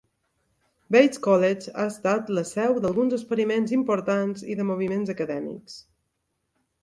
Bates 0.93 1.19
College 1.25 1.73
ha 1.73 1.83
estat 1.89 2.31
la 2.37 2.43
seu 2.51 2.73
d"alguns 2.85 3.13
experiments 3.19 3.75
importants 3.79 4.47
y 4.53 4.57
de 4.61 4.65
moviments 4.73 5.13
acadèmics. 5.15 5.77